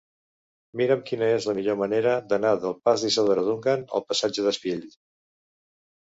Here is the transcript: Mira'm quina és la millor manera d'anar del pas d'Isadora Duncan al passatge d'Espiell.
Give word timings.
Mira'm 0.79 1.01
quina 1.09 1.25
és 1.33 1.45
la 1.49 1.53
millor 1.57 1.75
manera 1.81 2.15
d'anar 2.31 2.53
del 2.63 2.73
pas 2.89 3.03
d'Isadora 3.07 3.43
Duncan 3.49 3.83
al 3.99 4.05
passatge 4.07 4.47
d'Espiell. 4.47 4.83